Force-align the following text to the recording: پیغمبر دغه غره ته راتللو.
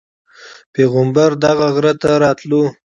پیغمبر 0.73 1.31
دغه 1.43 1.67
غره 1.75 1.93
ته 2.01 2.09
راتللو. 2.23 2.63